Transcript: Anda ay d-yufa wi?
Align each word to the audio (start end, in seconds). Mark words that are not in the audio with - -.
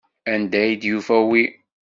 Anda 0.31 0.57
ay 0.63 0.73
d-yufa 0.81 1.17
wi? 1.29 1.43